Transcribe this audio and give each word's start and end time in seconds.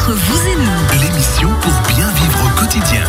Entre 0.00 0.12
vous 0.12 0.48
et 0.48 0.56
nous. 0.56 1.02
L'émission 1.02 1.48
pour 1.60 1.94
bien 1.94 2.10
vivre 2.12 2.46
au 2.46 2.58
quotidien. 2.58 3.04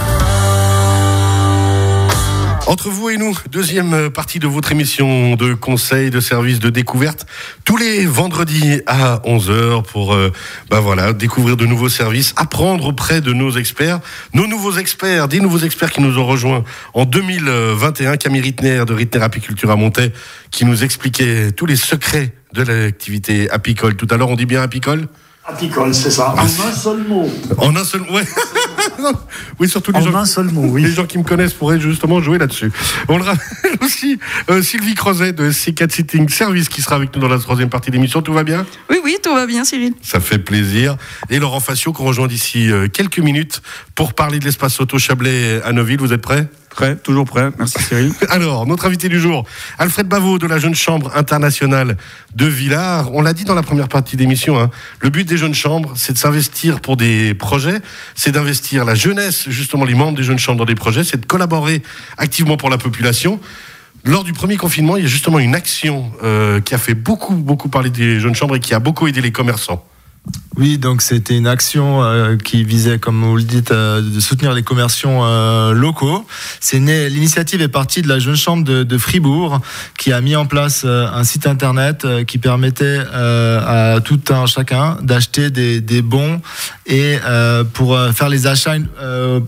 Entre 2.67 2.89
vous 2.89 3.09
et 3.09 3.17
nous, 3.17 3.33
deuxième 3.49 4.09
partie 4.09 4.39
de 4.39 4.47
votre 4.47 4.73
émission 4.73 5.37
de 5.37 5.53
conseil, 5.53 6.09
de 6.09 6.19
service, 6.19 6.59
de 6.59 6.69
découverte, 6.69 7.25
tous 7.63 7.77
les 7.77 8.05
vendredis 8.05 8.81
à 8.87 9.21
11h 9.23 9.83
pour 9.83 10.13
euh, 10.13 10.33
bah 10.69 10.81
voilà, 10.81 11.13
découvrir 11.13 11.55
de 11.55 11.65
nouveaux 11.65 11.87
services, 11.87 12.33
apprendre 12.35 12.87
auprès 12.87 13.21
de 13.21 13.31
nos 13.31 13.51
experts, 13.51 14.01
nos 14.33 14.45
nouveaux 14.45 14.75
experts, 14.75 15.29
des 15.29 15.39
nouveaux 15.39 15.59
experts 15.59 15.91
qui 15.91 16.01
nous 16.01 16.17
ont 16.17 16.25
rejoints 16.25 16.65
en 16.93 17.05
2021, 17.05 18.17
Camille 18.17 18.41
Rittner 18.41 18.83
de 18.85 18.93
Rittner 18.93 19.23
Apiculture 19.23 19.71
à 19.71 19.77
Montaix, 19.77 20.11
qui 20.51 20.65
nous 20.65 20.83
expliquait 20.83 21.53
tous 21.53 21.65
les 21.65 21.77
secrets 21.77 22.33
de 22.51 22.63
l'activité 22.63 23.49
apicole. 23.49 23.95
Tout 23.95 24.07
à 24.11 24.17
l'heure, 24.17 24.29
on 24.29 24.35
dit 24.35 24.45
bien 24.45 24.61
apicole? 24.61 25.07
Apicole, 25.43 25.93
c'est 25.95 26.11
ça. 26.11 26.35
Ah, 26.37 26.43
en 26.43 26.45
un 26.45 26.71
seul 26.71 27.03
mot. 27.07 27.27
En 27.57 27.75
un 27.75 27.83
seul, 27.83 28.01
ouais. 28.11 28.23
oui, 29.59 29.67
surtout 29.67 29.91
les 29.91 29.97
En 29.97 30.01
gens. 30.11 30.15
un 30.15 30.25
seul 30.25 30.45
mot, 30.45 30.65
oui. 30.67 30.83
Les 30.83 30.91
gens 30.91 31.05
qui 31.05 31.17
me 31.17 31.23
connaissent 31.23 31.53
pourraient 31.53 31.79
justement 31.79 32.21
jouer 32.21 32.37
là-dessus. 32.37 32.71
On 33.09 33.17
le 33.17 33.23
rappelle 33.23 33.75
aussi, 33.81 34.19
euh, 34.51 34.61
Sylvie 34.61 34.93
Crozet 34.93 35.33
de 35.33 35.49
C4 35.51 35.89
Sitting 35.91 36.29
Service 36.29 36.69
qui 36.69 36.83
sera 36.83 36.95
avec 36.95 37.15
nous 37.15 37.21
dans 37.21 37.27
la 37.27 37.39
troisième 37.39 37.69
partie 37.69 37.89
de 37.89 37.95
l'émission. 37.95 38.21
Tout 38.21 38.33
va 38.33 38.43
bien? 38.43 38.67
Oui, 38.91 38.97
oui, 39.03 39.17
tout 39.21 39.33
va 39.33 39.47
bien, 39.47 39.63
Cyril. 39.65 39.93
Ça 40.03 40.19
fait 40.19 40.37
plaisir. 40.39 40.95
Et 41.31 41.39
Laurent 41.39 41.59
Facio 41.59 41.91
qu'on 41.91 42.05
rejoint 42.05 42.27
d'ici 42.27 42.69
euh, 42.71 42.87
quelques 42.87 43.19
minutes 43.19 43.63
pour 43.95 44.13
parler 44.13 44.37
de 44.37 44.45
l'espace 44.45 44.79
auto 44.79 44.99
Chablais 44.99 45.59
à 45.63 45.73
Neuville. 45.73 45.99
Vous 45.99 46.13
êtes 46.13 46.21
prêts? 46.21 46.47
Prêt, 46.71 46.95
toujours 46.95 47.25
prêt. 47.25 47.49
Merci 47.57 47.81
Cyril. 47.83 48.13
Alors, 48.29 48.65
notre 48.65 48.85
invité 48.85 49.09
du 49.09 49.19
jour, 49.19 49.45
Alfred 49.77 50.07
Bavot 50.07 50.37
de 50.37 50.47
la 50.47 50.57
Jeune 50.57 50.73
Chambre 50.73 51.11
internationale 51.15 51.97
de 52.33 52.45
Villars. 52.45 53.13
On 53.13 53.21
l'a 53.21 53.33
dit 53.33 53.43
dans 53.43 53.55
la 53.55 53.61
première 53.61 53.89
partie 53.89 54.15
d'émission, 54.15 54.57
hein, 54.57 54.69
le 55.01 55.09
but 55.09 55.27
des 55.27 55.37
Jeunes 55.37 55.53
Chambres, 55.53 55.91
c'est 55.95 56.13
de 56.13 56.17
s'investir 56.17 56.79
pour 56.79 56.95
des 56.95 57.33
projets, 57.33 57.81
c'est 58.15 58.31
d'investir 58.31 58.85
la 58.85 58.95
jeunesse, 58.95 59.49
justement 59.49 59.83
les 59.83 59.95
membres 59.95 60.17
des 60.17 60.23
Jeunes 60.23 60.39
Chambres 60.39 60.59
dans 60.59 60.65
des 60.65 60.75
projets, 60.75 61.03
c'est 61.03 61.19
de 61.19 61.25
collaborer 61.25 61.81
activement 62.17 62.55
pour 62.55 62.69
la 62.69 62.77
population. 62.77 63.41
Lors 64.05 64.23
du 64.23 64.31
premier 64.31 64.55
confinement, 64.55 64.95
il 64.95 65.03
y 65.03 65.05
a 65.05 65.09
justement 65.09 65.39
une 65.39 65.55
action 65.55 66.11
euh, 66.23 66.61
qui 66.61 66.73
a 66.73 66.77
fait 66.77 66.95
beaucoup, 66.95 67.35
beaucoup 67.35 67.67
parler 67.67 67.89
des 67.89 68.19
Jeunes 68.21 68.33
Chambres 68.33 68.55
et 68.55 68.59
qui 68.61 68.73
a 68.73 68.79
beaucoup 68.79 69.07
aidé 69.07 69.21
les 69.21 69.33
commerçants. 69.33 69.85
Oui, 70.57 70.77
donc 70.77 71.01
c'était 71.01 71.37
une 71.37 71.47
action 71.47 72.03
euh, 72.03 72.35
qui 72.35 72.65
visait, 72.65 72.99
comme 72.99 73.23
vous 73.23 73.37
le 73.37 73.43
dites, 73.43 73.71
euh, 73.71 74.01
de 74.01 74.19
soutenir 74.19 74.51
les 74.53 74.63
commerçants 74.63 75.21
euh, 75.23 75.71
locaux. 75.71 76.25
C'est 76.59 76.77
l'initiative 76.79 77.61
est 77.61 77.69
partie 77.69 78.01
de 78.01 78.09
la 78.09 78.19
jeune 78.19 78.35
chambre 78.35 78.65
de, 78.65 78.97
Fribourg, 78.97 79.61
qui 79.97 80.11
a 80.11 80.19
mis 80.19 80.35
en 80.35 80.45
place 80.45 80.83
un 80.85 81.23
site 81.23 81.47
internet 81.47 82.05
qui 82.27 82.37
permettait 82.37 82.99
à 83.13 83.99
tout 84.03 84.19
un 84.29 84.45
chacun 84.45 84.97
d'acheter 85.01 85.49
des, 85.49 85.79
des 85.79 86.01
bons 86.01 86.41
et 86.85 87.17
pour 87.73 87.97
faire 88.13 88.29
les 88.29 88.47
achats 88.47 88.75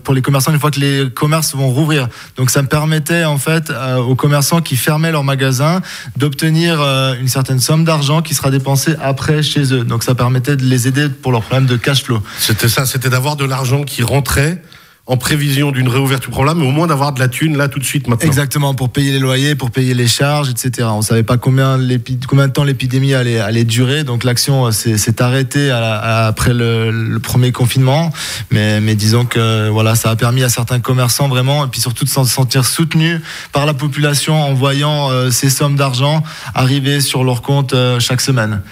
pour 0.02 0.14
les 0.14 0.22
commerçants 0.22 0.52
une 0.52 0.58
fois 0.58 0.70
que 0.70 0.80
les 0.80 1.10
commerces 1.10 1.54
vont 1.54 1.68
rouvrir. 1.68 2.08
Donc 2.36 2.50
ça 2.50 2.62
me 2.62 2.68
permettait 2.68 3.24
en 3.24 3.38
fait 3.38 3.72
aux 3.98 4.14
commerçants 4.14 4.60
qui 4.60 4.76
fermaient 4.76 5.12
leur 5.12 5.24
magasin 5.24 5.82
d'obtenir 6.16 6.80
une 7.20 7.28
certaine 7.28 7.60
somme 7.60 7.84
d'argent 7.84 8.22
qui 8.22 8.34
sera 8.34 8.50
dépensée 8.50 8.96
après 9.02 9.42
chez 9.42 9.72
eux. 9.72 9.84
Donc 9.84 10.02
ça 10.02 10.14
permettait 10.14 10.56
de 10.56 10.64
les 10.64 10.88
aider 10.88 10.93
pour 11.08 11.32
leurs 11.32 11.42
problèmes 11.42 11.66
de 11.66 11.76
cash 11.76 12.02
flow. 12.02 12.20
C'était 12.38 12.68
ça, 12.68 12.86
c'était 12.86 13.10
d'avoir 13.10 13.36
de 13.36 13.44
l'argent 13.44 13.82
qui 13.84 14.02
rentrait 14.02 14.62
en 15.06 15.18
prévision 15.18 15.70
d'une 15.70 15.86
réouverture 15.88 16.30
problème, 16.30 16.60
mais 16.60 16.66
au 16.66 16.70
moins 16.70 16.86
d'avoir 16.86 17.12
de 17.12 17.20
la 17.20 17.28
thune 17.28 17.58
là 17.58 17.68
tout 17.68 17.78
de 17.78 17.84
suite 17.84 18.08
maintenant. 18.08 18.26
Exactement, 18.26 18.72
pour 18.74 18.88
payer 18.88 19.12
les 19.12 19.18
loyers, 19.18 19.54
pour 19.54 19.70
payer 19.70 19.92
les 19.92 20.06
charges, 20.08 20.48
etc. 20.48 20.88
On 20.92 21.02
savait 21.02 21.22
pas 21.22 21.36
combien, 21.36 21.78
combien 22.26 22.48
de 22.48 22.52
temps 22.54 22.64
l'épidémie 22.64 23.12
allait, 23.12 23.38
allait 23.38 23.64
durer, 23.64 24.02
donc 24.02 24.24
l'action 24.24 24.64
euh, 24.64 24.70
s'est 24.70 24.96
s'est 24.96 25.20
arrêtée 25.20 25.70
à 25.70 25.78
la- 25.78 25.96
à- 25.98 26.26
après 26.26 26.54
le, 26.54 26.90
le 26.90 27.18
premier 27.18 27.52
confinement. 27.52 28.14
Mais, 28.50 28.80
mais 28.80 28.94
disons 28.94 29.26
que 29.26 29.68
voilà, 29.68 29.94
ça 29.94 30.08
a 30.08 30.16
permis 30.16 30.42
à 30.42 30.48
certains 30.48 30.80
commerçants 30.80 31.28
vraiment, 31.28 31.66
et 31.66 31.68
puis 31.68 31.82
surtout 31.82 32.06
de 32.06 32.08
se 32.08 32.24
sentir 32.24 32.64
soutenus 32.64 33.20
par 33.52 33.66
la 33.66 33.74
population 33.74 34.42
en 34.42 34.54
voyant 34.54 35.10
euh, 35.10 35.30
ces 35.30 35.50
sommes 35.50 35.76
d'argent 35.76 36.22
arriver 36.54 37.02
sur 37.02 37.24
leur 37.24 37.42
compte 37.42 37.74
euh, 37.74 38.00
chaque 38.00 38.22
semaine. 38.22 38.62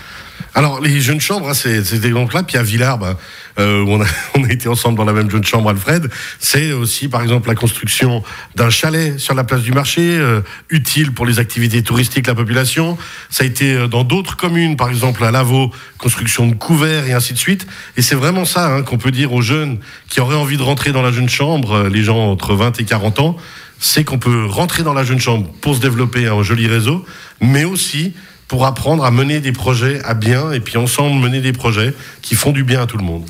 Alors, 0.55 0.83
les 0.83 1.01
jeunes 1.01 1.21
chambres, 1.21 1.49
hein, 1.49 1.55
c'est 1.55 1.81
là, 2.05 2.43
puis 2.43 2.59
à 2.59 2.63
Villars, 2.63 2.99
bah, 2.99 3.17
euh, 3.59 3.83
où 3.83 3.89
on 4.35 4.45
a, 4.45 4.53
été 4.53 4.69
ensemble 4.69 4.99
dans 4.99 5.05
la 5.05 5.15
même 5.15 5.31
jeune 5.31 5.45
chambre, 5.45 5.71
Alfred, 5.71 6.11
c'est 6.41 6.73
aussi, 6.73 7.09
par 7.09 7.23
exemple, 7.23 7.49
la 7.49 7.55
construction 7.55 8.23
d'un 8.55 8.69
chalet 8.69 9.19
sur 9.19 9.35
la 9.35 9.45
place 9.45 9.63
du 9.63 9.73
marché, 9.73 10.19
euh, 10.19 10.43
utile 10.69 11.13
pour 11.13 11.25
les 11.25 11.39
activités 11.39 11.83
touristiques, 11.83 12.27
la 12.27 12.35
population. 12.35 12.99
Ça 13.31 13.45
a 13.45 13.47
été 13.47 13.73
euh, 13.73 13.89
dans 13.89 14.05
d'autres 14.05 14.37
communes, 14.37 14.77
par 14.77 14.91
exemple 14.91 15.25
à 15.25 15.31
Lavaux, 15.31 15.71
construction 15.97 16.47
de 16.47 16.55
couverts 16.55 17.07
et 17.07 17.15
ainsi 17.15 17.33
de 17.33 17.39
suite. 17.39 17.67
Et 17.97 18.03
c'est 18.03 18.15
vraiment 18.15 18.45
ça 18.45 18.75
hein, 18.75 18.83
qu'on 18.83 18.99
peut 18.99 19.11
dire 19.11 19.33
aux 19.33 19.43
jeunes 19.43 19.79
qui 20.11 20.21
auraient 20.21 20.37
envie 20.37 20.59
de 20.59 20.63
rentrer 20.63 20.93
dans 20.93 21.03
la 21.03 21.13
jeune 21.13 21.31
chambre, 21.31 21.89
les 21.89 22.03
gens 22.03 22.31
entre 22.31 22.55
20 22.55 22.79
et 22.79 22.85
40 22.85 23.21
ans, 23.21 23.37
c'est 23.83 24.05
qu'on 24.05 24.19
peut 24.19 24.47
rentrer 24.47 24.85
dans 24.85 24.95
la 24.95 25.03
jeune 25.03 25.19
chambre 25.19 25.51
pour 25.61 25.75
se 25.75 25.81
développer 25.81 26.29
un 26.29 26.43
joli 26.45 26.69
réseau, 26.69 27.05
mais 27.43 27.65
aussi 27.65 28.15
pour 28.49 28.67
apprendre 28.67 29.03
à 29.03 29.11
mener 29.11 29.41
des 29.41 29.53
projets 29.53 30.03
à 30.05 30.13
bien 30.13 30.53
et 30.53 30.61
puis 30.61 30.77
ensemble 30.77 31.19
mener 31.19 31.41
des 31.41 31.53
projets 31.53 31.95
qui 32.21 32.35
font 32.35 32.53
du 32.53 32.65
bien 32.65 32.83
à 32.83 32.87
tout 32.87 32.99
le 32.99 33.05
monde. 33.05 33.25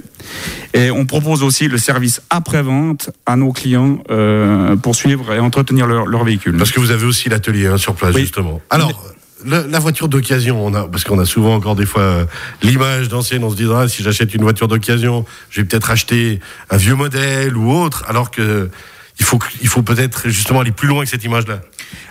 Et 0.74 0.92
on 0.92 1.06
propose 1.06 1.44
aussi 1.44 1.68
le 1.68 1.78
service 1.78 2.22
après-vente 2.30 3.10
à 3.26 3.36
nos 3.36 3.52
clients 3.52 4.00
euh, 4.10 4.76
pour 4.76 4.96
suivre 4.96 5.34
et 5.34 5.40
entretenir 5.40 5.88
leur, 5.88 6.06
leur 6.06 6.24
véhicule. 6.24 6.58
Parce 6.58 6.72
que 6.72 6.80
vous 6.80 6.92
avez 6.92 7.06
aussi 7.06 7.30
l'atelier 7.30 7.68
hein, 7.68 7.78
sur 7.78 7.96
place, 7.96 8.14
Oui. 8.14 8.22
justement. 8.22 8.62
Alors, 8.70 9.04
la 9.46 9.80
voiture 9.80 10.08
d'occasion, 10.08 10.66
on 10.66 10.74
a, 10.74 10.88
parce 10.88 11.04
qu'on 11.04 11.20
a 11.20 11.26
souvent 11.26 11.54
encore 11.56 11.76
des 11.76 11.86
fois 11.86 12.02
euh, 12.02 12.26
l'image 12.64 13.10
d'ancienne, 13.10 13.44
on 13.44 13.52
se 13.52 13.56
dit, 13.56 13.68
ah, 13.72 13.88
si 13.88 14.02
j'achète 14.02 14.34
une 14.34 14.42
voiture 14.42 14.68
d'occasion, 14.68 15.24
je 15.50 15.62
vais 15.62 15.68
peut-être 15.68 15.92
acheter 15.92 16.40
un 16.72 16.78
vieux 16.78 16.96
modèle 16.96 17.56
ou 17.56 17.72
autre, 17.72 18.04
alors 18.08 18.32
que 18.32 18.70
il 19.20 19.26
faut, 19.26 19.40
il 19.62 19.68
faut 19.68 19.82
peut-être 19.84 20.28
justement 20.30 20.60
aller 20.62 20.72
plus 20.72 20.88
loin 20.88 21.04
que 21.04 21.10
cette 21.10 21.24
image-là. 21.24 21.62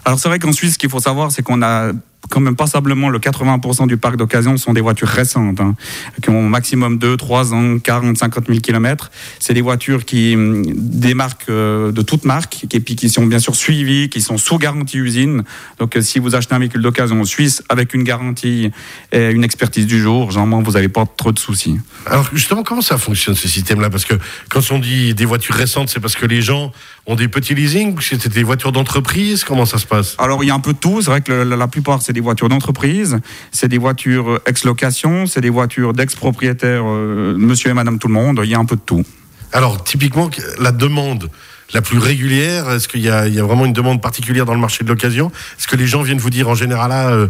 Alors 0.04 0.18
c'est 0.18 0.28
vrai 0.28 0.38
qu'en 0.38 0.52
Suisse, 0.52 0.74
ce 0.74 0.78
qu'il 0.78 0.88
faut 0.88 1.00
savoir, 1.00 1.32
c'est 1.32 1.42
qu'on 1.42 1.60
a 1.62 1.90
quand 2.30 2.40
même 2.40 2.56
passablement 2.56 3.08
le 3.08 3.18
80% 3.18 3.86
du 3.86 3.96
parc 3.96 4.16
d'occasion 4.16 4.56
sont 4.56 4.72
des 4.72 4.80
voitures 4.80 5.08
récentes, 5.08 5.60
hein, 5.60 5.74
qui 6.22 6.30
ont 6.30 6.46
au 6.46 6.48
maximum 6.48 6.98
2, 6.98 7.16
3 7.16 7.54
ans, 7.54 7.78
40, 7.78 8.18
50 8.18 8.46
000 8.48 8.60
km. 8.60 9.10
C'est 9.38 9.54
des 9.54 9.60
voitures 9.60 10.04
qui, 10.04 10.34
hum, 10.34 10.62
des 10.66 11.14
marques 11.14 11.48
euh, 11.48 11.92
de 11.92 12.02
toutes 12.02 12.24
marques, 12.24 12.66
puis 12.68 12.96
qui 12.96 13.08
sont 13.08 13.26
bien 13.26 13.38
sûr 13.38 13.54
suivies, 13.54 14.08
qui 14.08 14.20
sont 14.20 14.38
sous 14.38 14.58
garantie 14.58 14.98
usine. 14.98 15.44
Donc, 15.78 15.96
euh, 15.96 16.02
si 16.02 16.18
vous 16.18 16.34
achetez 16.34 16.54
un 16.54 16.58
véhicule 16.58 16.82
d'occasion 16.82 17.24
suisse 17.24 17.62
avec 17.68 17.94
une 17.94 18.04
garantie 18.04 18.70
et 19.12 19.30
une 19.30 19.44
expertise 19.44 19.86
du 19.86 20.00
jour, 20.00 20.30
généralement, 20.30 20.62
vous 20.62 20.72
n'avez 20.72 20.88
pas 20.88 21.04
trop 21.06 21.32
de 21.32 21.38
soucis. 21.38 21.76
Alors 22.06 22.28
justement, 22.32 22.62
comment 22.62 22.82
ça 22.82 22.98
fonctionne 22.98 23.34
ce 23.34 23.48
système-là? 23.48 23.90
Parce 23.90 24.04
que 24.04 24.14
quand 24.48 24.60
on 24.70 24.78
dit 24.78 25.14
des 25.14 25.24
voitures 25.24 25.54
récentes, 25.54 25.88
c'est 25.88 26.00
parce 26.00 26.16
que 26.16 26.26
les 26.26 26.42
gens 26.42 26.72
ont 27.06 27.16
des 27.16 27.28
petits 27.28 27.54
leasing, 27.54 27.96
c'est 28.00 28.28
des 28.28 28.42
voitures 28.42 28.72
d'entreprise, 28.72 29.44
comment 29.44 29.66
ça 29.66 29.78
se 29.78 29.86
passe? 29.86 30.14
Alors 30.18 30.42
il 30.42 30.46
y 30.46 30.50
a 30.50 30.54
un 30.54 30.60
peu 30.60 30.72
de 30.72 30.78
tout. 30.78 31.02
C'est 31.02 31.10
vrai 31.10 31.20
que 31.20 31.32
la, 31.32 31.56
la 31.56 31.68
plupart 31.68 32.00
c'est 32.00 32.12
des 32.14 32.20
voitures 32.20 32.48
d'entreprise, 32.48 33.18
c'est 33.52 33.68
des 33.68 33.78
voitures 33.78 34.30
euh, 34.30 34.42
ex-location, 34.46 35.26
c'est 35.26 35.40
des 35.42 35.50
voitures 35.50 35.92
d'ex-propriétaires, 35.92 36.84
euh, 36.86 37.34
Monsieur 37.36 37.70
et 37.70 37.74
Madame 37.74 37.98
tout 37.98 38.08
le 38.08 38.14
monde. 38.14 38.40
Il 38.44 38.50
y 38.50 38.54
a 38.54 38.58
un 38.58 38.64
peu 38.64 38.76
de 38.76 38.80
tout. 38.80 39.04
Alors 39.52 39.84
typiquement, 39.84 40.30
la 40.58 40.72
demande 40.72 41.28
la 41.72 41.82
plus 41.82 41.98
régulière, 41.98 42.70
est-ce 42.70 42.88
qu'il 42.88 43.00
y, 43.00 43.08
a- 43.10 43.26
il 43.26 43.34
y 43.34 43.40
a 43.40 43.42
vraiment 43.44 43.64
une 43.66 43.72
demande 43.72 44.00
particulière 44.00 44.44
dans 44.46 44.54
le 44.54 44.60
marché 44.60 44.84
de 44.84 44.88
l'occasion? 44.88 45.30
Est-ce 45.58 45.66
que 45.68 45.76
les 45.76 45.86
gens 45.86 46.02
viennent 46.02 46.18
vous 46.18 46.30
dire 46.30 46.48
en 46.48 46.54
général 46.54 46.90
là, 46.90 47.08
euh, 47.10 47.26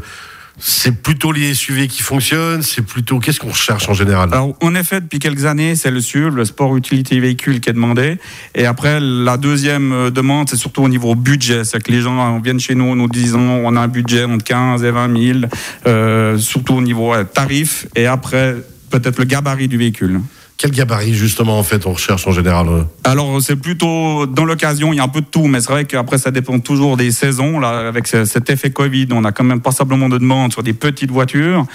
c'est 0.59 1.03
plutôt 1.03 1.33
les 1.33 1.55
SUV 1.55 1.89
qui 1.89 2.03
fonctionnent, 2.03 2.63
c'est 2.63 2.83
plutôt 2.83 3.19
qu'est-ce 3.19 3.41
qu'on 3.41 3.49
recherche 3.49 3.89
en 3.89 3.95
général? 3.95 4.29
Alors, 4.33 4.57
en 4.63 4.75
effet, 4.75 5.01
depuis 5.01 5.19
quelques 5.19 5.45
années, 5.45 5.75
c'est 5.75 5.91
le 5.91 6.01
SUV, 6.01 6.31
le 6.31 6.45
sport 6.45 6.77
utilité 6.77 7.19
véhicule 7.19 7.61
qui 7.61 7.71
est 7.71 7.73
demandé. 7.73 8.19
Et 8.55 8.67
après, 8.67 9.01
la 9.01 9.37
deuxième 9.37 9.93
euh, 9.93 10.11
demande, 10.11 10.49
c'est 10.49 10.57
surtout 10.57 10.83
au 10.83 10.89
niveau 10.89 11.15
budget. 11.15 11.65
C'est 11.65 11.83
que 11.83 11.91
les 11.91 12.01
gens 12.01 12.37
euh, 12.37 12.41
viennent 12.43 12.61
chez 12.61 12.75
nous, 12.75 12.95
nous 12.95 13.09
disant, 13.09 13.41
on 13.41 13.75
a 13.77 13.81
un 13.81 13.89
budget 13.89 14.25
entre 14.25 14.45
15 14.45 14.85
et 14.85 14.91
20 14.91 15.23
000, 15.23 15.39
euh, 15.87 16.39
surtout 16.39 16.75
au 16.75 16.83
niveau 16.83 17.13
tarif. 17.25 17.87
Et 17.97 18.07
après, 18.07 18.57
peut-être 18.91 19.19
le 19.19 19.25
gabarit 19.25 19.69
du 19.69 19.77
véhicule. 19.77 20.21
Quel 20.57 20.71
gabarit 20.71 21.15
justement 21.15 21.59
en 21.59 21.65
fait 21.65 21.85
on 21.87 21.93
recherche 21.93 22.27
en 22.29 22.33
général 22.33 22.69
euh 22.69 22.83
Alors 23.03 23.43
c'est 23.43 23.57
plutôt 23.57 24.25
dans 24.27 24.45
l'occasion, 24.45 24.93
il 24.93 24.97
y 24.97 25.01
a 25.01 25.03
un 25.03 25.09
peu 25.09 25.21
de 25.21 25.27
tout, 25.27 25.47
mais 25.49 25.61
c'est 25.61 25.71
vrai 25.73 25.85
qu'après 25.85 26.17
ça 26.17 26.31
dépend 26.31 26.61
toujours 26.61 26.97
des 26.97 27.11
saisons. 27.11 27.59
Là, 27.59 27.89
avec 27.89 28.07
ce- 28.07 28.25
cet 28.25 28.49
effet 28.51 28.71
Covid, 28.71 29.09
on 29.11 29.25
a 29.25 29.33
quand 29.33 29.43
même 29.45 29.61
passablement 29.61 30.09
de 30.09 30.17
demandes 30.17 30.53
sur 30.53 30.63
des 30.63 30.73
petites 30.73 31.11
voitures. 31.11 31.67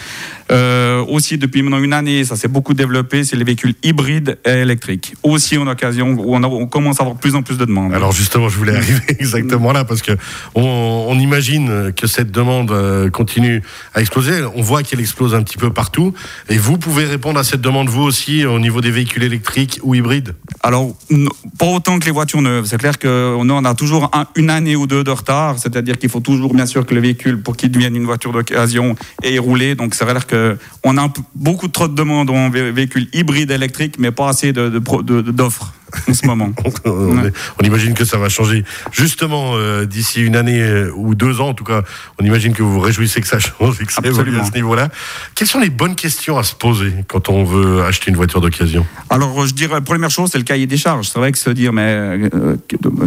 Euh, 0.51 1.03
aussi 1.07 1.37
depuis 1.37 1.61
maintenant 1.61 1.83
une 1.83 1.93
année, 1.93 2.23
ça 2.23 2.35
s'est 2.35 2.47
beaucoup 2.47 2.73
développé, 2.73 3.23
c'est 3.25 3.35
les 3.35 3.43
véhicules 3.43 3.75
hybrides 3.83 4.39
et 4.45 4.49
électriques. 4.61 5.13
Aussi 5.23 5.57
en 5.57 5.67
occasion, 5.67 6.11
où 6.17 6.33
on, 6.35 6.41
a- 6.43 6.47
on 6.47 6.65
commence 6.65 6.99
à 6.99 7.03
avoir 7.03 7.15
de 7.15 7.21
plus 7.21 7.35
en 7.35 7.43
plus 7.43 7.57
de 7.57 7.65
demandes. 7.65 7.93
Alors 7.93 8.13
justement, 8.13 8.47
je 8.49 8.57
voulais 8.57 8.75
arriver 8.77 9.01
exactement 9.19 9.73
là 9.73 9.83
parce 9.83 10.01
que 10.01 10.13
on, 10.55 11.05
on 11.09 11.19
imagine 11.19 11.91
que 11.95 12.07
cette 12.07 12.31
demande 12.31 12.71
euh, 12.71 13.09
continue 13.09 13.61
à 13.93 13.99
exploser. 13.99 14.41
On 14.55 14.61
voit 14.61 14.83
qu'elle 14.83 15.01
explose 15.01 15.35
un 15.35 15.43
petit 15.43 15.57
peu 15.57 15.69
partout. 15.71 16.13
Et 16.47 16.57
vous 16.57 16.77
pouvez 16.77 17.03
répondre 17.05 17.37
à 17.39 17.43
cette 17.43 17.61
demande 17.61 17.89
vous 17.89 18.03
aussi 18.03 18.45
au 18.45 18.57
niveau 18.57 18.69
des 18.81 18.92
véhicules 18.92 19.24
électriques 19.24 19.80
ou 19.83 19.95
hybrides. 19.95 20.36
Alors, 20.62 20.95
pas 21.57 21.66
autant 21.68 22.00
que 22.00 22.06
les 22.06 22.12
voitures 22.12 22.42
neuves. 22.42 22.66
C'est 22.66 22.77
clair 22.77 22.98
qu'on 23.00 23.50
on 23.50 23.66
a 23.66 23.75
toujours 23.75 24.10
un- 24.13 24.27
une 24.36 24.50
année 24.50 24.75
ou 24.75 24.88
deux 24.88 25.04
de 25.04 25.12
retard. 25.12 25.57
C'est-à-dire 25.60 25.98
qu'il 25.98 26.10
faut 26.10 26.19
toujours, 26.19 26.54
bien 26.54 26.66
sûr, 26.66 26.86
que 26.86 26.94
le 26.94 27.01
véhicule, 27.01 27.42
pour 27.42 27.57
qu'il 27.57 27.71
devienne 27.71 27.95
une 27.95 28.06
voiture 28.06 28.31
d'occasion, 28.31 28.95
ait 29.24 29.38
roulé. 29.39 29.75
Donc, 29.75 29.95
c'est 29.95 30.06
vrai 30.06 30.13
qu'on 30.30 30.98
a 30.98 31.13
beaucoup 31.36 31.68
trop 31.68 31.88
de 31.88 31.95
demandes 31.95 32.30
en 32.30 32.50
vé- 32.50 32.71
véhicules 32.71 33.07
hybrides 33.13 33.51
électriques, 33.51 33.95
mais 34.00 34.12
pas 34.12 34.30
assez 34.30 34.54
de- 34.54 34.69
de 34.69 34.80
de- 34.80 35.21
de- 35.21 35.31
d'offres 35.31 35.74
en 36.09 36.13
ce 36.13 36.25
moment. 36.25 36.51
on, 36.86 36.89
Ouais. 37.19 37.31
on 37.62 37.63
imagine 37.65 37.94
que 37.94 38.06
ça 38.06 38.18
va 38.18 38.30
changer. 38.30 38.63
Justement, 38.91 39.51
euh, 39.56 39.86
d'ici 39.86 40.21
une 40.21 40.36
année 40.36 40.62
euh, 40.62 40.91
ou 40.95 41.15
deux 41.15 41.41
ans, 41.41 41.50
en 41.50 41.53
tout 41.53 41.63
cas, 41.63 41.81
on 42.19 42.25
imagine 42.25 42.53
que 42.53 42.62
vous 42.63 42.74
vous 42.74 42.80
réjouissez 42.80 43.21
que 43.21 43.27
ça 43.27 43.39
change 43.39 43.81
et 43.81 43.86
que 43.86 43.94
ça 43.94 44.01
évolue 44.03 44.38
à 44.39 44.45
ce 44.45 44.51
niveau-là. 44.53 44.89
Quelles 45.36 45.47
sont 45.47 45.59
les 45.59 45.69
bonnes 45.69 45.95
questions 45.95 46.38
à 46.38 46.44
se 46.44 46.53
poser 46.56 46.94
quand 47.07 47.30
on 47.30 47.44
veut 47.44 47.83
acheter 47.83 48.09
une 48.12 48.18
voiture 48.18 48.41
d'occasion? 48.41 48.86
Alors, 49.09 49.45
je 49.45 49.53
dirais, 49.53 49.81
première 49.81 50.09
chose, 50.09 50.30
c'est 50.31 50.38
le 50.38 50.44
cahier 50.44 50.68
des 50.68 50.77
charges. 50.77 51.07
C'est 51.09 51.19
vrai 51.19 51.31
que 51.31 51.38
se 51.38 51.50
dire, 51.50 51.74
mais 51.74 51.81
euh, 51.94 52.56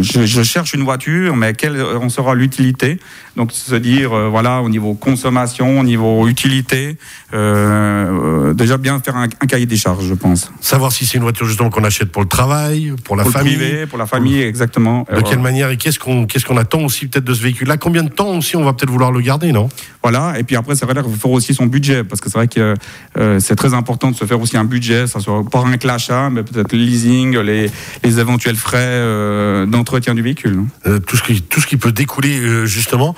je, 0.01 0.25
je 0.25 0.43
cherche 0.43 0.73
une 0.73 0.83
voiture, 0.83 1.35
mais 1.35 1.53
quelle 1.53 1.81
en 1.81 2.09
sera 2.09 2.35
l'utilité? 2.35 2.99
Donc, 3.37 3.51
se 3.51 3.75
dire, 3.75 4.13
euh, 4.13 4.27
voilà, 4.29 4.61
au 4.61 4.69
niveau 4.69 4.93
consommation, 4.93 5.79
au 5.79 5.83
niveau 5.83 6.27
utilité, 6.27 6.97
déjà 7.31 8.77
bien 8.77 8.99
faire 8.99 9.15
un, 9.17 9.23
un 9.25 9.47
cahier 9.47 9.65
des 9.65 9.77
charges, 9.77 10.05
je 10.05 10.13
pense. 10.13 10.51
Savoir 10.61 10.91
si 10.91 11.05
c'est 11.05 11.17
une 11.17 11.23
voiture 11.23 11.45
justement 11.47 11.69
qu'on 11.69 11.83
achète 11.83 12.11
pour 12.11 12.21
le 12.21 12.27
travail, 12.27 12.72
pour 13.03 13.15
la 13.15 13.23
pour 13.23 13.31
famille. 13.31 13.55
privé, 13.55 13.85
pour 13.85 13.97
la 13.97 14.05
famille, 14.05 14.41
exactement. 14.41 15.05
De 15.13 15.21
quelle 15.21 15.39
manière 15.39 15.69
et 15.69 15.77
qu'est-ce 15.77 15.99
qu'on 15.99 16.25
qu'est-ce 16.25 16.45
qu'on 16.45 16.57
attend 16.57 16.81
aussi 16.81 17.07
peut-être 17.07 17.25
de 17.25 17.33
ce 17.33 17.41
véhicule-là? 17.41 17.77
Combien 17.77 18.03
de 18.03 18.09
temps 18.09 18.37
aussi 18.37 18.55
on 18.55 18.63
va 18.63 18.73
peut-être 18.73 18.89
vouloir 18.89 19.11
le 19.11 19.21
garder, 19.21 19.51
non? 19.51 19.69
Voilà, 20.01 20.37
et 20.37 20.43
puis 20.43 20.55
après, 20.57 20.75
c'est 20.75 20.85
vrai 20.85 21.01
qu'il 21.01 21.15
faut 21.15 21.29
aussi 21.29 21.53
son 21.53 21.65
budget, 21.65 22.03
parce 22.03 22.19
que 22.19 22.29
c'est 22.29 22.37
vrai 22.37 22.47
que 22.47 22.75
euh, 23.17 23.39
c'est 23.39 23.55
très 23.55 23.73
important 23.73 24.11
de 24.11 24.15
se 24.15 24.25
faire 24.25 24.39
aussi 24.41 24.57
un 24.57 24.65
budget, 24.65 25.07
ça 25.07 25.19
soit 25.19 25.43
pas 25.49 25.63
que 25.63 25.87
l'achat, 25.87 26.29
mais 26.29 26.43
peut-être 26.43 26.73
le 26.73 26.79
leasing, 26.79 27.37
les, 27.37 27.69
les 28.03 28.19
éventuels 28.19 28.57
frais 28.57 28.79
euh, 28.79 29.65
d'entretien 29.65 30.13
du 30.13 30.21
véhicule. 30.21 30.59
Euh, 30.85 30.99
tout 30.99 31.15
ce 31.15 31.23
qui 31.23 31.41
tout 31.41 31.61
ce 31.61 31.67
qui 31.67 31.77
peut 31.77 31.91
découler 31.91 32.65
justement. 32.65 33.15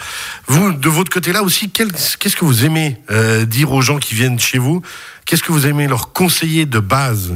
Vous 0.47 0.73
de 0.73 0.89
votre 0.89 1.11
côté-là 1.11 1.43
aussi, 1.43 1.69
qu'est-ce 1.69 2.35
que 2.35 2.45
vous 2.45 2.65
aimez 2.65 2.97
dire 3.47 3.71
aux 3.71 3.81
gens 3.81 3.97
qui 3.97 4.15
viennent 4.15 4.39
chez 4.39 4.57
vous? 4.57 4.81
Qu'est-ce 5.25 5.41
que 5.41 5.51
vous 5.51 5.65
aimez 5.65 5.87
leur 5.87 6.13
conseiller 6.13 6.67
de 6.67 6.77
base? 6.77 7.33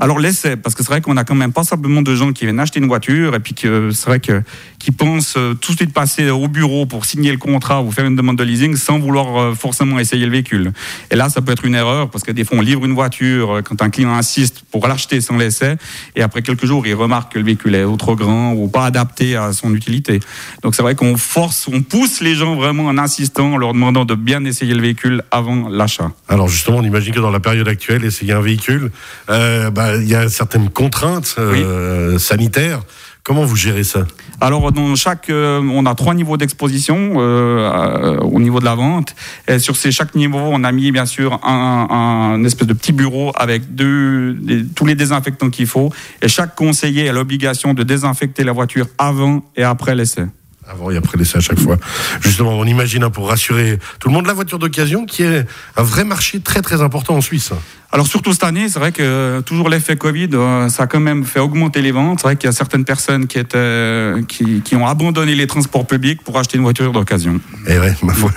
Alors 0.00 0.20
l'essai, 0.20 0.56
parce 0.56 0.76
que 0.76 0.84
c'est 0.84 0.90
vrai 0.90 1.00
qu'on 1.00 1.16
a 1.16 1.24
quand 1.24 1.34
même 1.34 1.52
pas 1.52 1.64
simplement 1.64 2.02
de 2.02 2.14
gens 2.14 2.32
qui 2.32 2.44
viennent 2.44 2.60
acheter 2.60 2.78
une 2.78 2.86
voiture 2.86 3.34
et 3.34 3.40
puis 3.40 3.54
que 3.54 3.90
c'est 3.90 4.06
vrai 4.06 4.20
que 4.20 4.42
qui 4.78 4.92
pensent 4.92 5.34
euh, 5.36 5.54
tout 5.54 5.72
de 5.72 5.76
suite 5.76 5.92
passer 5.92 6.30
au 6.30 6.46
bureau 6.46 6.86
pour 6.86 7.04
signer 7.04 7.32
le 7.32 7.38
contrat 7.38 7.82
ou 7.82 7.90
faire 7.90 8.06
une 8.06 8.14
demande 8.14 8.38
de 8.38 8.44
leasing 8.44 8.76
sans 8.76 9.00
vouloir 9.00 9.36
euh, 9.36 9.54
forcément 9.54 9.98
essayer 9.98 10.24
le 10.24 10.30
véhicule. 10.30 10.72
Et 11.10 11.16
là, 11.16 11.28
ça 11.28 11.40
peut 11.40 11.50
être 11.50 11.64
une 11.64 11.74
erreur 11.74 12.10
parce 12.10 12.22
que 12.22 12.30
des 12.30 12.44
fois 12.44 12.58
on 12.58 12.60
livre 12.60 12.84
une 12.84 12.92
voiture 12.92 13.56
euh, 13.56 13.62
quand 13.62 13.82
un 13.82 13.90
client 13.90 14.12
insiste 14.14 14.62
pour 14.70 14.86
l'acheter 14.86 15.20
sans 15.20 15.36
l'essai 15.36 15.76
et 16.14 16.22
après 16.22 16.42
quelques 16.42 16.64
jours 16.64 16.86
il 16.86 16.94
remarque 16.94 17.32
que 17.32 17.40
le 17.40 17.44
véhicule 17.44 17.74
est 17.74 17.84
trop 17.98 18.14
grand 18.14 18.52
ou 18.52 18.68
pas 18.68 18.84
adapté 18.84 19.34
à 19.34 19.52
son 19.52 19.74
utilité. 19.74 20.20
Donc 20.62 20.76
c'est 20.76 20.82
vrai 20.82 20.94
qu'on 20.94 21.16
force, 21.16 21.66
on 21.66 21.82
pousse 21.82 22.20
les 22.20 22.36
gens 22.36 22.54
vraiment 22.54 22.86
en 22.86 22.98
insistant, 22.98 23.54
en 23.54 23.56
leur 23.56 23.72
demandant 23.72 24.04
de 24.04 24.14
bien 24.14 24.44
essayer 24.44 24.74
le 24.74 24.82
véhicule 24.82 25.22
avant 25.32 25.68
l'achat. 25.68 26.12
Alors 26.28 26.46
justement, 26.46 26.78
on 26.78 26.84
imagine 26.84 27.12
que 27.14 27.20
dans 27.20 27.27
la 27.30 27.40
période 27.40 27.68
actuelle, 27.68 28.04
essayer 28.04 28.32
un 28.32 28.40
véhicule, 28.40 28.90
euh, 29.30 29.70
bah, 29.70 29.96
il 29.96 30.08
y 30.08 30.14
a 30.14 30.28
certaines 30.28 30.70
contraintes 30.70 31.34
euh, 31.38 32.18
sanitaires. 32.18 32.80
Comment 33.24 33.44
vous 33.44 33.56
gérez 33.56 33.84
ça? 33.84 34.06
Alors, 34.40 34.72
dans 34.72 34.94
chaque, 34.96 35.28
euh, 35.28 35.60
on 35.60 35.84
a 35.84 35.94
trois 35.94 36.14
niveaux 36.14 36.38
d'exposition 36.38 37.16
euh, 37.16 37.18
euh, 37.20 38.16
au 38.20 38.40
niveau 38.40 38.58
de 38.58 38.64
la 38.64 38.74
vente. 38.74 39.14
Et 39.46 39.58
sur 39.58 39.76
ces 39.76 39.90
chaque 39.92 40.14
niveau, 40.14 40.38
on 40.40 40.64
a 40.64 40.72
mis 40.72 40.90
bien 40.92 41.04
sûr 41.04 41.38
un, 41.44 41.88
un 41.90 42.42
espèce 42.44 42.68
de 42.68 42.72
petit 42.72 42.92
bureau 42.92 43.32
avec 43.34 43.74
deux, 43.74 44.32
des- 44.32 44.64
tous 44.64 44.86
les 44.86 44.94
désinfectants 44.94 45.50
qu'il 45.50 45.66
faut. 45.66 45.92
Et 46.22 46.28
chaque 46.28 46.54
conseiller 46.54 47.06
a 47.08 47.12
l'obligation 47.12 47.74
de 47.74 47.82
désinfecter 47.82 48.44
la 48.44 48.52
voiture 48.52 48.86
avant 48.96 49.42
et 49.56 49.62
après 49.64 49.94
l'essai. 49.94 50.24
Avant 50.70 50.90
et 50.90 50.96
après 50.96 51.16
l'essai 51.16 51.38
à 51.38 51.40
chaque 51.40 51.58
fois. 51.58 51.78
Justement, 52.20 52.58
on 52.58 52.64
imagine 52.64 53.02
hein, 53.02 53.10
pour 53.10 53.28
rassurer 53.28 53.78
tout 54.00 54.08
le 54.08 54.14
monde 54.14 54.26
la 54.26 54.34
voiture 54.34 54.58
d'occasion 54.58 55.06
qui 55.06 55.22
est 55.22 55.46
un 55.76 55.82
vrai 55.82 56.04
marché 56.04 56.40
très 56.40 56.60
très 56.60 56.82
important 56.82 57.16
en 57.16 57.20
Suisse. 57.22 57.52
Alors 57.90 58.06
surtout 58.06 58.34
cette 58.34 58.44
année, 58.44 58.68
c'est 58.68 58.78
vrai 58.78 58.92
que 58.92 59.02
euh, 59.02 59.40
toujours 59.40 59.70
l'effet 59.70 59.96
Covid, 59.96 60.28
euh, 60.34 60.68
ça 60.68 60.82
a 60.82 60.86
quand 60.86 61.00
même 61.00 61.24
fait 61.24 61.40
augmenter 61.40 61.80
les 61.80 61.90
ventes. 61.90 62.18
C'est 62.20 62.26
vrai 62.26 62.36
qu'il 62.36 62.48
y 62.48 62.50
a 62.50 62.52
certaines 62.52 62.84
personnes 62.84 63.26
qui, 63.26 63.38
étaient, 63.38 64.12
qui, 64.28 64.60
qui 64.60 64.76
ont 64.76 64.86
abandonné 64.86 65.34
les 65.34 65.46
transports 65.46 65.86
publics 65.86 66.22
pour 66.22 66.38
acheter 66.38 66.58
une 66.58 66.64
voiture 66.64 66.92
d'occasion. 66.92 67.40
Et 67.66 67.78
ouais, 67.78 67.96
ma 68.02 68.12
foi, 68.12 68.30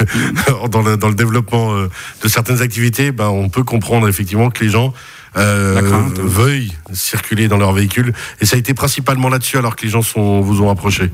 dans, 0.70 0.82
le, 0.82 0.96
dans 0.96 1.10
le 1.10 1.16
développement 1.16 1.74
euh, 1.74 1.90
de 2.24 2.28
certaines 2.30 2.62
activités, 2.62 3.12
bah, 3.12 3.30
on 3.30 3.50
peut 3.50 3.64
comprendre 3.64 4.08
effectivement 4.08 4.50
que 4.50 4.64
les 4.64 4.70
gens 4.70 4.94
euh, 5.38 5.82
veuillent 6.16 6.74
circuler 6.94 7.48
dans 7.48 7.58
leur 7.58 7.74
véhicule. 7.74 8.14
Et 8.42 8.46
ça 8.46 8.56
a 8.56 8.60
été 8.60 8.74
principalement 8.74 9.30
là-dessus 9.30 9.58
alors 9.58 9.76
que 9.76 9.84
les 9.84 9.90
gens 9.90 10.02
sont, 10.02 10.42
vous 10.42 10.62
ont 10.62 10.70
approché. 10.70 11.10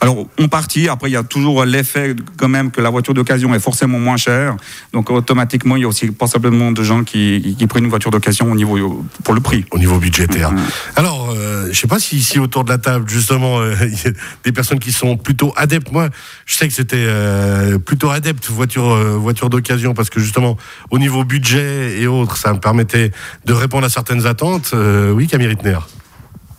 Alors, 0.00 0.26
on 0.38 0.48
partit. 0.48 0.88
Après, 0.88 1.10
il 1.10 1.12
y 1.12 1.16
a 1.16 1.22
toujours 1.22 1.64
l'effet 1.64 2.14
quand 2.36 2.48
même 2.48 2.70
que 2.70 2.80
la 2.80 2.90
voiture 2.90 3.14
d'occasion 3.14 3.54
est 3.54 3.60
forcément 3.60 3.98
moins 3.98 4.16
chère. 4.16 4.56
Donc, 4.92 5.10
automatiquement, 5.10 5.76
il 5.76 5.82
y 5.82 5.84
a 5.84 5.88
aussi 5.88 6.06
possiblement 6.08 6.72
de 6.72 6.82
gens 6.82 7.04
qui, 7.04 7.56
prennent 7.68 7.84
une 7.84 7.90
voiture 7.90 8.10
d'occasion 8.10 8.50
au 8.50 8.54
niveau 8.54 9.04
pour 9.24 9.34
le 9.34 9.40
prix. 9.40 9.64
au 9.72 9.78
niveau 9.78 9.98
budgétaire. 9.98 10.52
Alors, 10.96 11.34
euh, 11.36 11.68
je 11.70 11.78
sais 11.78 11.88
pas 11.88 11.98
si 11.98 12.16
ici 12.16 12.38
autour 12.38 12.64
de 12.64 12.70
la 12.70 12.78
table, 12.78 13.08
justement, 13.08 13.58
euh, 13.58 13.74
il 13.82 13.94
y 13.94 14.08
a 14.08 14.12
des 14.44 14.52
personnes 14.52 14.78
qui 14.78 14.92
sont 14.92 15.16
plutôt 15.16 15.52
adeptes. 15.56 15.92
Moi, 15.92 16.08
je 16.46 16.54
sais 16.54 16.68
que 16.68 16.74
c'était 16.74 16.96
euh, 16.96 17.78
plutôt 17.78 18.10
adepte 18.10 18.48
voiture 18.50 18.92
euh, 18.92 19.16
voiture 19.16 19.50
d'occasion 19.50 19.94
parce 19.94 20.10
que 20.10 20.20
justement, 20.20 20.56
au 20.90 20.98
niveau 20.98 21.24
budget 21.24 22.00
et 22.00 22.06
autres, 22.06 22.36
ça 22.36 22.52
me 22.52 22.60
permettait 22.60 23.12
de 23.44 23.52
répondre 23.52 23.86
à 23.86 23.90
certaines 23.90 24.26
attentes. 24.26 24.70
Euh, 24.74 25.12
oui, 25.12 25.26
Camille 25.26 25.48
Rittner. 25.48 25.78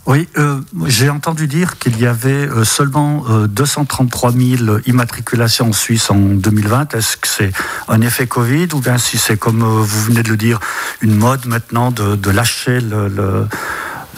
Oui, 0.05 0.27
euh, 0.37 0.59
j'ai 0.87 1.09
entendu 1.09 1.45
dire 1.47 1.77
qu'il 1.77 1.99
y 1.99 2.07
avait 2.07 2.47
euh, 2.47 2.63
seulement 2.63 3.25
euh, 3.29 3.47
233 3.47 4.31
000 4.31 4.79
immatriculations 4.87 5.67
en 5.69 5.73
Suisse 5.73 6.09
en 6.09 6.15
2020. 6.17 6.95
Est-ce 6.95 7.17
que 7.17 7.27
c'est 7.27 7.51
un 7.87 8.01
effet 8.01 8.25
Covid 8.25 8.69
ou 8.73 8.79
bien 8.79 8.97
si 8.97 9.17
c'est 9.19 9.37
comme 9.37 9.61
euh, 9.61 9.65
vous 9.83 10.01
venez 10.05 10.23
de 10.23 10.29
le 10.29 10.37
dire, 10.37 10.59
une 11.01 11.15
mode 11.15 11.45
maintenant 11.45 11.91
de, 11.91 12.29
lâcher 12.31 12.79
le- 12.81 13.47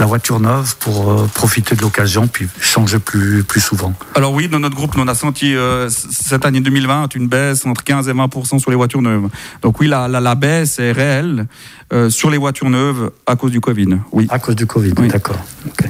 la 0.01 0.08
voiture 0.08 0.39
neuve 0.39 0.75
pour 0.79 1.12
euh, 1.12 1.27
profiter 1.31 1.75
de 1.75 1.81
l'occasion 1.81 2.27
puis 2.27 2.48
changer 2.60 2.98
plus, 2.98 3.43
plus 3.43 3.62
souvent 3.62 3.93
Alors 4.15 4.34
oui, 4.34 4.48
dans 4.48 4.58
notre 4.58 4.75
groupe, 4.75 4.96
nous, 4.98 5.03
on 5.03 5.08
a 5.08 5.13
senti 5.13 5.55
euh, 5.55 5.89
cette 5.89 6.43
année 6.43 6.60
2020 6.60 7.13
une 7.13 7.27
baisse 7.27 7.67
entre 7.67 7.84
15 7.84 8.10
et 8.10 8.13
20% 8.13 8.58
sur 8.58 8.72
les 8.72 8.75
voitures 8.75 9.03
neuves. 9.03 9.29
Donc 9.62 9.79
oui, 9.79 9.88
la, 9.88 10.08
la, 10.08 10.20
la 10.20 10.34
baisse 10.34 10.79
est 10.79 10.91
réelle 10.91 11.46
euh, 11.93 12.10
sur 12.10 12.31
les 12.31 12.39
voitures 12.39 12.72
neuves 12.72 13.12
à 13.27 13.36
cause 13.36 13.51
du 13.51 13.62
Covid. 13.62 14.00
Oui. 14.12 14.25
À 14.31 14.39
cause 14.39 14.55
du 14.55 14.65
Covid, 14.65 14.93
Oui. 14.98 15.08
d'accord. 15.08 15.38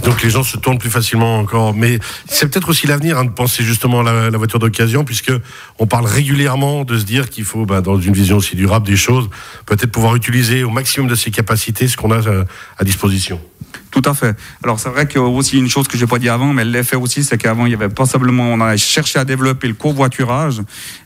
Donc 0.04 0.22
les 0.24 0.30
gens 0.30 0.44
se 0.44 0.58
tournent 0.58 0.78
plus 0.80 0.90
facilement 0.90 1.40
encore. 1.40 1.74
Mais 1.74 1.98
c'est 2.28 2.52
peut-être 2.52 2.68
aussi 2.68 2.88
l'avenir 2.88 3.18
hein, 3.18 3.24
de 3.24 3.30
penser 3.30 3.64
justement 3.64 4.02
à 4.02 4.04
la, 4.04 4.30
la 4.30 4.38
voiture 4.38 4.60
d'occasion, 4.60 5.06
puisque 5.06 5.32
on 5.80 5.88
parle 5.88 6.06
régulièrement 6.06 6.84
de 6.84 6.98
se 6.98 7.06
dire 7.06 7.30
qu'il 7.30 7.46
faut, 7.46 7.66
bah, 7.66 7.80
dans 7.80 7.98
une 8.02 8.14
vision 8.14 8.36
aussi 8.36 8.58
durable 8.58 8.86
des 8.86 8.98
choses, 8.98 9.30
peut-être 9.66 9.92
pouvoir 9.92 10.18
utiliser 10.18 10.66
au 10.66 10.70
maximum 10.70 11.08
de 11.08 11.16
ses 11.16 11.32
capacités 11.32 11.88
ce 11.88 11.96
qu'on 11.96 12.12
a 12.12 12.20
à 12.78 12.84
disposition. 12.84 13.40
Tout 13.92 14.02
à 14.06 14.14
fait. 14.14 14.36
Alors 14.64 14.80
c'est 14.80 14.90
vrai 14.90 15.06
a 15.06 15.20
aussi 15.20 15.58
une 15.58 15.70
chose 15.70 15.88
que 15.88 15.98
j'ai 15.98 16.08
pas 16.08 16.18
dit 16.18 16.30
avant, 16.30 16.54
mais 16.54 16.64
l'effet 16.64 16.96
aussi, 16.96 17.24
c'est 17.26 17.38
qu'avant 17.38 17.66
il 17.66 17.72
y 17.72 17.76
avait 17.76 17.90
possiblement, 17.90 18.46
on 18.54 18.62
a 18.62 18.78
cherché 18.78 19.20
à 19.20 19.26
développer 19.26 19.68
le 19.68 19.74
covoiturage, 19.74 20.62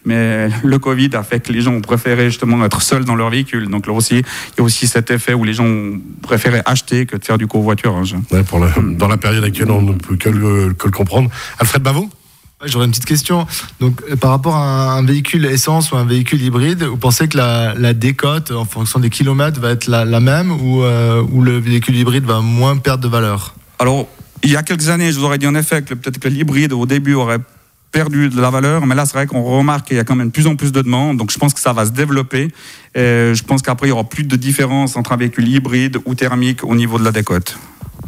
mais 0.06 0.50
le 0.64 0.78
Covid 0.80 1.10
a 1.16 1.24
fait 1.24 1.40
que 1.40 1.52
les 1.52 1.62
gens 1.62 1.74
ont 1.74 1.82
préféré 1.82 2.26
justement 2.30 2.64
être 2.64 2.82
seuls 2.84 3.04
dans 3.04 3.16
leur 3.16 3.30
véhicule. 3.32 3.68
Donc 3.70 3.88
là 3.88 3.94
aussi, 3.94 4.18
il 4.20 4.58
y 4.60 4.62
a 4.62 4.64
aussi 4.64 4.88
cet 4.88 5.10
effet 5.12 5.34
où 5.34 5.44
les 5.44 5.54
gens 5.54 5.66
ont 5.66 6.00
préféré 6.22 6.62
acheter 6.66 7.06
que 7.08 7.18
de 7.18 7.26
faire 7.26 7.38
du 7.40 7.48
covoiturage. 7.48 8.16
Ouais, 8.32 8.44
pour 8.44 8.60
la- 8.60 8.72
dans 8.80 9.08
la 9.08 9.18
période 9.18 9.44
actuelle, 9.44 9.72
on 9.72 9.82
ne 9.82 9.94
peut 9.94 10.16
que 10.16 10.30
le, 10.30 10.74
que 10.74 10.86
le 10.86 10.92
comprendre. 10.92 11.30
Alfred 11.60 11.82
Ouais, 11.82 12.10
J'aurais 12.66 12.86
une 12.86 12.92
petite 12.92 13.06
question. 13.06 13.46
Donc, 13.80 14.02
euh, 14.10 14.16
par 14.16 14.32
rapport 14.32 14.56
à 14.56 14.94
un 14.94 15.04
véhicule 15.06 15.46
essence 15.46 15.92
ou 15.92 15.98
un 15.98 16.06
véhicule 16.06 16.42
hybride, 16.42 16.84
vous 16.84 16.98
pensez 16.98 17.28
que 17.28 17.38
la, 17.38 17.94
décote, 17.94 18.52
en 18.52 18.66
fonction 18.66 19.00
des 19.00 19.10
kilomètres, 19.10 19.60
va 19.60 19.72
être 19.72 19.88
la, 19.88 20.20
même 20.20 20.52
ou, 20.52 20.84
euh, 20.84 21.24
ou 21.32 21.42
le 21.42 21.60
véhicule 21.60 21.96
hybride 21.96 22.26
va 22.26 22.42
moins 22.42 22.78
perdre 22.78 23.04
de 23.04 23.08
valeur? 23.08 23.56
Alors, 23.80 24.08
il 24.44 24.52
y 24.52 24.56
a 24.56 24.64
quelques 24.64 24.90
années, 24.90 25.12
je 25.12 25.20
vous 25.20 25.26
aurais 25.26 25.38
dit 25.38 25.48
en 25.48 25.56
effet 25.56 25.82
que 25.82 25.94
peut-être 25.94 26.20
que 26.20 26.28
l'hybride 26.28 26.74
au 26.74 26.86
début 26.86 27.14
aurait 27.14 27.40
perdu 27.92 28.30
de 28.30 28.42
la 28.42 28.50
valeur, 28.50 28.86
mais 28.86 28.94
là 28.94 29.06
c'est 29.06 29.14
vrai 29.14 29.26
qu'on 29.26 29.42
remarque 29.42 29.88
qu'il 29.88 29.98
y 29.98 30.00
a 30.00 30.04
quand 30.04 30.16
même 30.16 30.28
de 30.28 30.32
plus 30.32 30.48
en 30.48 30.58
plus 30.58 30.74
de 30.74 30.82
demandes, 30.82 31.18
donc 31.18 31.32
je 31.32 31.40
pense 31.40 31.54
que 31.54 31.62
ça 31.62 31.72
va 31.72 31.86
se 31.86 31.92
développer. 31.92 32.50
Je 32.94 33.44
pense 33.44 33.62
qu'après 33.62 33.88
il 33.88 33.92
y 33.92 33.94
aura 33.94 34.04
plus 34.04 34.26
de 34.26 34.36
différence 34.36 34.98
entre 34.98 35.14
un 35.14 35.18
véhicule 35.18 35.48
hybride 35.48 35.98
ou 36.06 36.14
thermique 36.14 36.64
au 36.66 36.76
niveau 36.76 37.00
de 37.00 37.06
la 37.06 37.14
décote. 37.14 37.58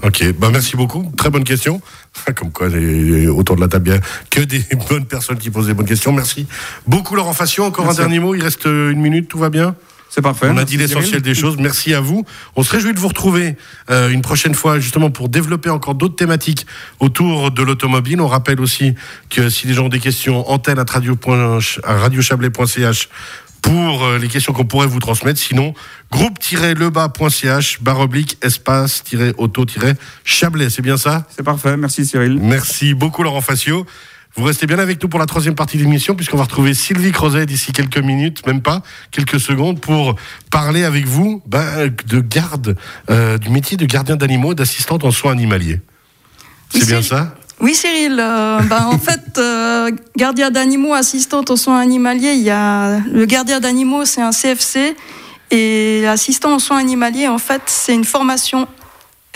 Ok, 0.04 0.24
bah 0.38 0.50
merci 0.52 0.76
beaucoup. 0.76 1.12
Très 1.18 1.30
bonne 1.30 1.44
question. 1.44 1.82
Comme 2.36 2.52
quoi, 2.52 2.68
les- 2.70 3.28
autour 3.28 3.56
de 3.56 3.62
la 3.62 3.68
table, 3.68 3.90
il 3.90 3.94
a 3.94 4.00
que 4.30 4.42
des 4.42 4.64
bonnes 4.90 5.06
personnes 5.06 5.38
qui 5.38 5.50
posent 5.50 5.68
des 5.68 5.74
bonnes 5.74 5.88
questions. 5.88 6.12
Merci 6.14 6.48
beaucoup, 6.88 7.16
Laurent 7.16 7.34
Fassion. 7.34 7.66
Encore 7.66 7.86
Merci. 7.86 8.00
un 8.02 8.04
dernier 8.04 8.20
mot. 8.20 8.36
Il 8.36 8.44
reste 8.44 8.66
euh, 8.68 8.92
une 8.92 9.02
minute. 9.02 9.28
Tout 9.28 9.40
va 9.40 9.50
bien? 9.50 9.76
C'est 10.10 10.22
parfait. 10.22 10.48
On 10.50 10.56
a 10.56 10.64
dit 10.64 10.78
l'essentiel 10.78 11.22
des 11.22 11.36
choses. 11.36 11.58
Merci 11.60 11.94
à 11.94 12.00
vous. 12.00 12.24
On 12.56 12.64
se 12.64 12.72
réjouit 12.72 12.94
de 12.94 13.00
vous 13.00 13.10
retrouver 13.10 13.58
euh, 13.90 14.10
une 14.10 14.22
prochaine 14.22 14.56
fois, 14.56 14.80
justement, 14.80 15.10
pour 15.12 15.28
développer 15.28 15.70
encore 15.70 15.96
d'autres 15.96 16.16
thématiques 16.16 16.66
autour 17.00 17.52
de 17.52 17.62
l'automobile. 17.62 18.22
On 18.22 18.28
rappelle 18.28 18.62
aussi 18.62 18.96
que 19.30 19.50
si 19.50 19.68
les 19.68 19.74
gens 19.74 19.86
ont 19.88 19.90
des 19.90 20.00
questions, 20.00 20.50
antenne 20.50 20.80
à 20.80 20.86
radio.ch- 20.88 21.82
à 21.84 21.98
radiochablais.ch 21.98 23.10
pour 23.62 24.04
euh, 24.04 24.18
les 24.18 24.28
questions 24.28 24.54
qu'on 24.54 24.66
pourrait 24.66 24.88
vous 24.88 25.00
transmettre. 25.00 25.40
Sinon, 25.40 25.74
groupe-lebas.ch, 26.12 27.82
barre 27.82 28.00
oblique, 28.00 28.38
espace-auto-chablais. 28.42 30.70
C'est 30.70 30.82
bien 30.82 30.98
ça? 30.98 31.28
C'est 31.36 31.44
parfait, 31.44 31.78
merci 31.78 32.06
Cyril. 32.06 32.40
Merci 32.42 32.94
beaucoup 32.94 33.24
Laurent 33.24 33.42
Facio. 33.42 33.86
Vous 34.36 34.44
restez 34.44 34.68
bien 34.68 34.78
avec 34.78 35.02
nous 35.02 35.10
pour 35.10 35.20
la 35.20 35.26
troisième 35.26 35.56
partie 35.56 35.78
de 35.78 35.84
l'émission, 35.84 36.14
puisqu'on 36.14 36.38
va 36.38 36.44
retrouver 36.44 36.76
Sylvie 36.76 37.12
Crozet 37.12 37.48
d'ici 37.48 37.72
quelques 37.72 37.98
minutes, 37.98 38.46
même 38.46 38.62
pas, 38.62 38.84
quelques 39.10 39.40
secondes, 39.40 39.82
pour 39.82 40.16
parler 40.52 40.84
avec 40.84 41.08
vous 41.08 41.42
ben, 41.48 41.92
de 42.06 42.20
garde, 42.20 42.78
euh, 43.10 43.40
du 43.40 43.50
métier 43.50 43.78
de 43.78 43.86
gardien 43.86 44.16
d'animaux, 44.16 44.54
d'assistante 44.54 45.04
en 45.06 45.12
soins 45.12 45.32
animaliers. 45.32 45.80
C'est 46.70 46.86
bien 46.86 47.02
ça? 47.02 47.37
Oui, 47.60 47.74
Cyril. 47.74 48.18
euh, 48.20 48.60
ben, 48.62 48.86
en 48.86 49.00
fait, 49.00 49.38
euh, 49.38 49.92
gardien 50.16 50.52
d'animaux, 50.52 50.94
assistante 50.94 51.50
aux 51.50 51.58
soins 51.58 51.80
animaliers, 51.80 52.34
il 52.34 52.44
y 52.44 52.50
a 52.52 53.00
le 53.12 53.26
gardien 53.26 53.60
d'animaux, 53.60 54.06
c'est 54.06 54.22
un 54.22 54.32
CFC, 54.32 54.96
et 55.52 56.02
l'assistant 56.04 56.56
aux 56.56 56.60
soins 56.60 56.78
animaliers, 56.78 57.28
en 57.28 57.40
fait, 57.40 57.62
c'est 57.66 57.94
une 57.96 58.06
formation 58.06 58.68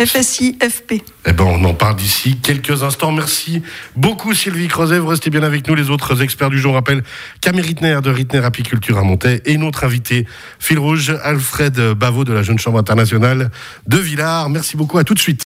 FSI 0.03 0.57
FP. 0.59 0.93
Eh 1.27 1.33
ben, 1.33 1.43
on 1.43 1.63
en 1.63 1.75
parle 1.75 1.95
d'ici 1.95 2.37
quelques 2.37 2.81
instants. 2.81 3.11
Merci 3.11 3.61
beaucoup, 3.95 4.33
Sylvie 4.33 4.67
Crozet. 4.67 4.97
Vous 4.97 5.07
restez 5.07 5.29
bien 5.29 5.43
avec 5.43 5.67
nous. 5.67 5.75
Les 5.75 5.91
autres 5.91 6.23
experts 6.23 6.49
du 6.49 6.57
jour 6.57 6.73
rappellent 6.73 7.03
Camille 7.39 7.61
Rittner 7.61 7.99
de 8.01 8.09
Rittner 8.09 8.43
Apiculture 8.43 8.97
à 8.97 9.03
Montaix 9.03 9.43
et 9.45 9.57
notre 9.57 9.83
invité, 9.83 10.25
fil 10.57 10.79
rouge, 10.79 11.13
Alfred 11.23 11.79
Bavot 11.91 12.23
de 12.23 12.33
la 12.33 12.41
Jeune 12.41 12.57
Chambre 12.57 12.79
internationale 12.79 13.51
de 13.85 13.97
Villars. 13.97 14.49
Merci 14.49 14.75
beaucoup. 14.75 14.97
À 14.97 15.03
tout 15.03 15.13
de 15.13 15.19
suite. 15.19 15.39